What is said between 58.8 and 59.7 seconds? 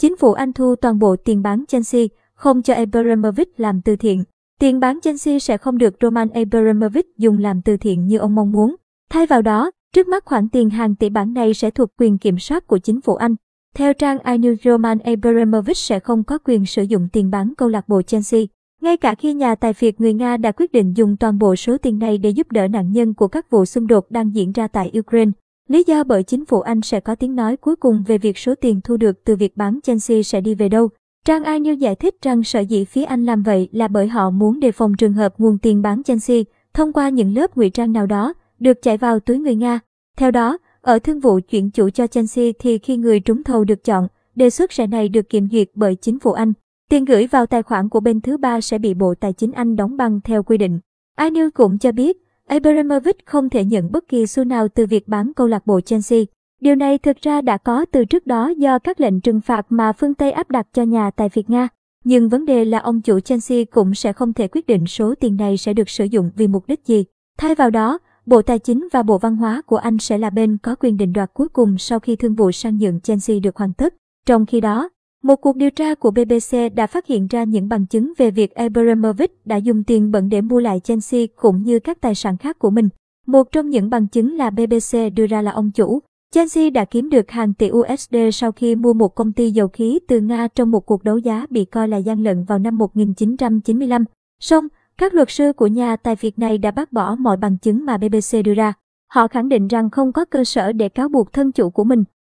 lệnh trừng phạt